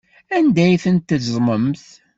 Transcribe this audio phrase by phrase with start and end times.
[0.35, 1.85] Anda ay tent-teẓẓmemt?